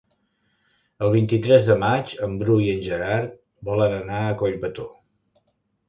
[1.07, 3.39] El vint-i-tres de maig en Bru i en Gerard
[3.71, 4.93] volen anar a Collbató.